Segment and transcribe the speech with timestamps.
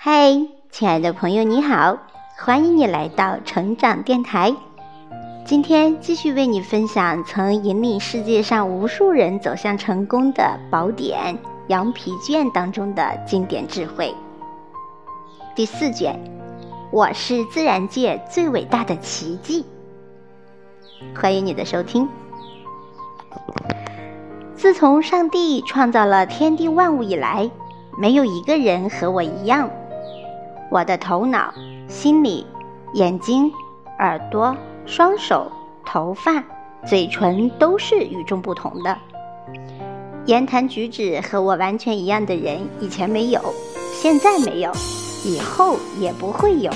[0.00, 0.30] 嗨，
[0.70, 1.98] 亲爱的朋友，你好，
[2.36, 4.54] 欢迎你来到成长电台。
[5.44, 11.34] 今天继续为你分享曾引领世界上无数人走向成功的宝典
[11.66, 14.14] 《羊皮卷》当中的经典智慧。
[15.56, 16.16] 第四卷，
[16.92, 19.66] 我是自然界最伟大的奇迹。
[21.20, 22.08] 欢迎你的收听。
[24.54, 27.50] 自从上帝创造了天地万物以来，
[27.98, 29.68] 没有一个人和我一样。
[30.70, 31.52] 我的头脑、
[31.88, 32.46] 心理、
[32.94, 33.50] 眼睛、
[33.98, 35.50] 耳朵、双手、
[35.86, 36.44] 头发、
[36.86, 38.96] 嘴唇都是与众不同的。
[40.26, 43.40] 言谈举止和我完全一样的人，以前没有，
[43.94, 44.70] 现在没有，
[45.24, 46.70] 以后也不会有。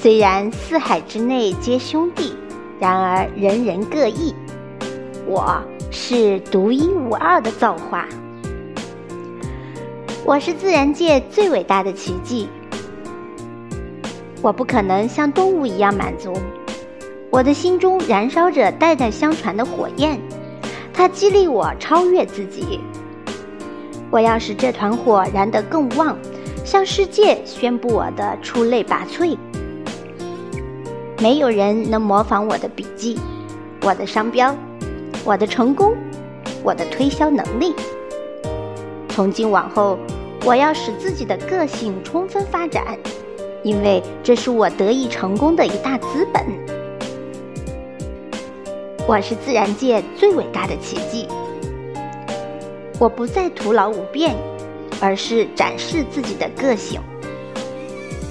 [0.00, 2.34] 虽然四海之内皆兄弟，
[2.80, 4.34] 然而人人各异。
[5.26, 8.06] 我是独一无二的造化。
[10.28, 12.50] 我是自然界最伟大的奇迹。
[14.42, 16.34] 我不可能像动物一样满足。
[17.30, 20.20] 我的心中燃烧着代代相传的火焰，
[20.92, 22.78] 它激励我超越自己。
[24.10, 26.14] 我要使这团火燃得更旺，
[26.62, 29.34] 向世界宣布我的出类拔萃。
[31.22, 33.18] 没有人能模仿我的笔记、
[33.80, 34.54] 我的商标、
[35.24, 35.96] 我的成功、
[36.62, 37.74] 我的推销能力。
[39.08, 39.98] 从今往后。
[40.48, 42.98] 我要使自己的个性充分发展，
[43.62, 46.42] 因为这是我得以成功的一大资本。
[49.06, 51.28] 我是自然界最伟大的奇迹。
[52.98, 54.34] 我不再徒劳无变，
[55.02, 56.98] 而是展示自己的个性。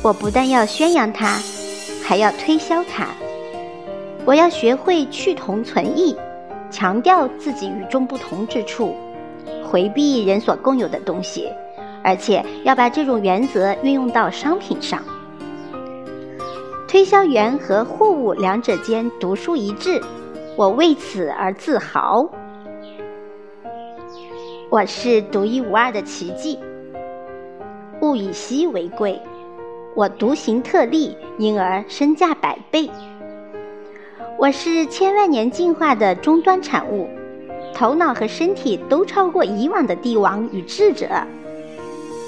[0.01, 1.37] 我不但要宣扬它，
[2.03, 3.09] 还要推销它。
[4.25, 6.17] 我要学会去同存异，
[6.71, 8.95] 强调自己与众不同之处，
[9.63, 11.47] 回避人所共有的东西。
[12.07, 15.03] 而且要把这种原则运用到商品上。
[16.87, 20.01] 推销员和货物两者间独树一帜，
[20.55, 22.25] 我为此而自豪。
[24.69, 26.57] 我是独一无二的奇迹，
[28.01, 29.21] 物以稀为贵，
[29.93, 32.89] 我独行特例，因而身价百倍。
[34.39, 37.09] 我是千万年进化的终端产物，
[37.73, 41.09] 头脑和身体都超过以往的帝王与智者。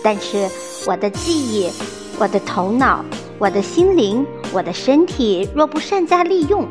[0.04, 0.50] 但是，
[0.88, 1.70] 我的记忆、
[2.18, 3.04] 我的头脑、
[3.38, 6.66] 我的心灵、我的身体，若不善加利用，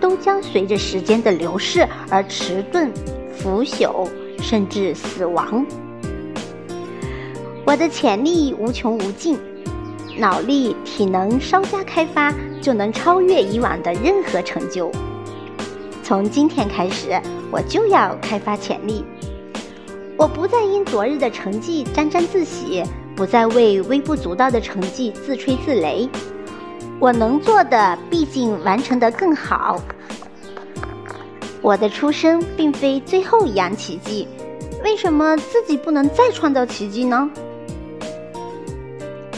[0.00, 2.92] 都将随着时间的流逝而迟钝、
[3.36, 4.06] 腐朽，
[4.40, 5.64] 甚至死亡。
[7.64, 9.38] 我的潜力无穷无尽，
[10.18, 14.90] 脑力、体能稍加开发，就能超越以往的任何成就。
[16.02, 17.20] 从今天开始，
[17.50, 19.04] 我就要开发潜力。
[20.18, 22.82] 我不再因昨日的成绩沾沾自喜，
[23.14, 26.08] 不再为微不足道的成绩自吹自擂。
[26.98, 29.80] 我能做的，毕竟完成得更好。
[31.62, 34.26] 我的出生并非最后一样奇迹，
[34.82, 37.30] 为什么自己不能再创造奇迹呢？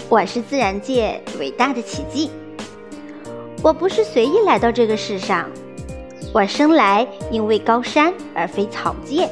[0.08, 2.30] 我是自然界伟大的奇迹。
[3.62, 5.46] 我不是随意来到这个世上，
[6.32, 9.28] 我生来因为高山而非草芥。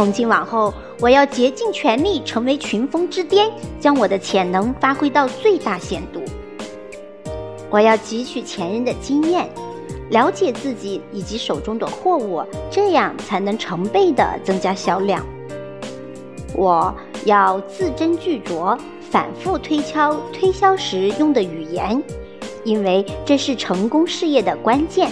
[0.00, 6.22] 从今往后，我要竭尽全力成为群峰之巅，将我的潜能发挥到最大限度。
[7.68, 9.46] 我要汲取前人的经验，
[10.08, 15.22] 了解自己以及手中的货物，这样才能成倍的增加销量。
[16.54, 16.94] 我
[17.26, 18.78] 要字斟句酌，
[19.10, 22.02] 反复推敲推销时用的语言，
[22.64, 25.10] 因为这是成功事业的关键。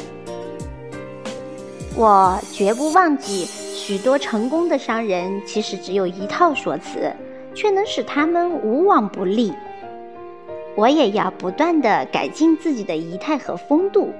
[1.94, 3.46] 我绝不忘记。
[3.88, 7.10] 许多成功的商人其实只有一套说辞，
[7.54, 9.50] 却能使他们无往不利。
[10.76, 14.12] 我也要不断的改进自己的仪态和风度，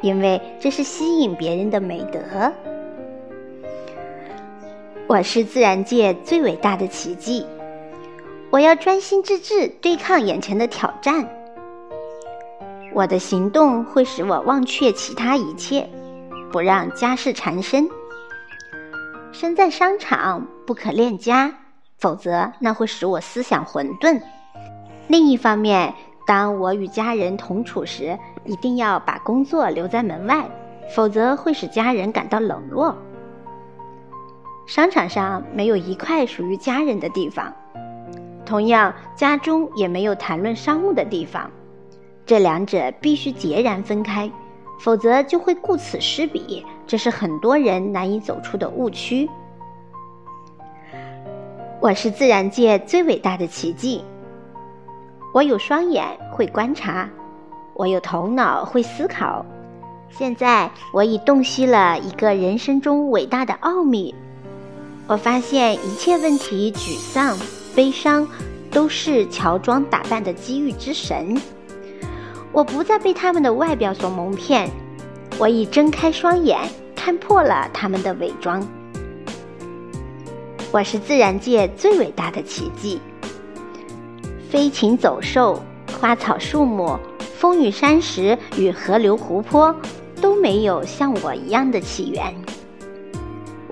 [0.00, 2.50] 因为这是吸引别人的美德。
[5.06, 7.44] 我是自然界最伟大的奇迹，
[8.48, 11.28] 我要专心致志对抗眼前的挑战。
[12.94, 15.86] 我的行动会使我忘却其他一切，
[16.50, 17.86] 不让家事缠身。
[19.32, 21.54] 身在商场不可恋家，
[21.98, 24.20] 否则那会使我思想混沌。
[25.08, 25.94] 另一方面，
[26.26, 30.48] 当我与家人同处时，一定要把工作留在门外，
[30.94, 32.94] 否则会使家人感到冷落。
[34.66, 37.50] 商场上没有一块属于家人的地方，
[38.44, 41.50] 同样，家中也没有谈论商务的地方。
[42.26, 44.30] 这两者必须截然分开。
[44.80, 49.26] 否则就会顾此失彼，这是很多人难以走出的误区。
[51.80, 54.04] 我是自然界最伟大的奇迹。
[55.32, 57.08] 我有双眼，会观察；
[57.72, 59.42] 我有头脑，会思考。
[60.10, 64.14] 现在，我已洞悉了一个人生中伟大的奥秘。
[65.06, 67.34] 我发现一切问题、沮丧、
[67.74, 68.28] 悲伤，
[68.70, 71.40] 都是乔装打扮的机遇之神。
[72.52, 74.68] 我不再被他们的外表所蒙骗，
[75.38, 76.60] 我已睁开双眼，
[77.04, 78.64] 看破了他们的伪装。
[80.70, 83.00] 我是自然界最伟大的奇迹。
[84.48, 85.60] 飞禽走兽、
[85.98, 86.96] 花草树木、
[87.34, 89.74] 风雨山石与河流湖泊。
[90.20, 92.32] 都没有像我一样的起源。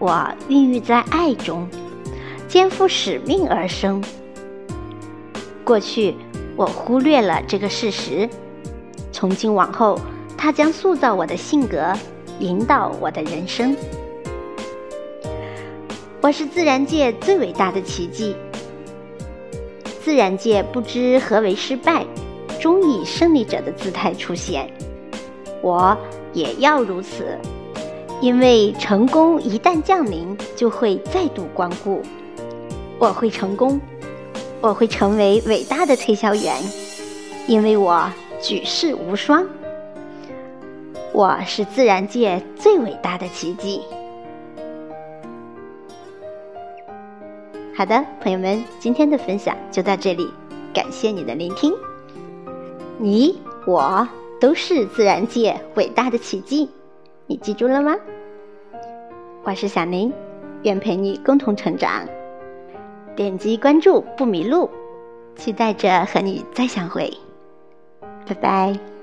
[0.00, 1.68] 我孕育在爱中，
[2.48, 4.02] 肩负使命而生。
[5.62, 6.16] 过去
[6.56, 8.28] 我忽略了这个事实，
[9.12, 9.96] 从今往后，
[10.36, 11.92] 它将塑造我的性格，
[12.40, 13.76] 引导我的人生。
[16.20, 18.34] 我是自然界最伟大的奇迹。
[20.02, 22.04] 自然界不知何为失败，
[22.60, 24.68] 终以胜利者的姿态出现。
[25.62, 25.96] 我。
[26.32, 27.36] 也要如此，
[28.20, 32.00] 因为成功一旦降临，就会再度光顾。
[33.00, 33.80] 我会成功，
[34.60, 36.54] 我会成为伟大的推销员，
[37.48, 38.08] 因为我
[38.40, 39.44] 举世无双。
[41.12, 43.82] 我是自然界最伟大的奇迹。
[47.76, 50.28] 好的，朋友们，今天的分享就到这里，
[50.72, 51.72] 感谢你的聆听。
[52.98, 54.06] 你我。
[54.40, 56.66] 都是自然界伟大的奇迹，
[57.26, 57.94] 你记住了吗？
[59.42, 60.10] 我是小宁，
[60.62, 62.08] 愿陪你共同成长。
[63.14, 64.70] 点击关注不迷路，
[65.36, 67.12] 期待着和你再相会。
[68.26, 68.99] 拜拜。